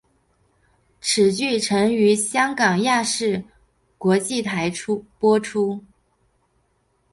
[0.99, 3.43] 此剧曾于香港亚视
[3.99, 4.67] 国际台
[5.19, 5.83] 播出。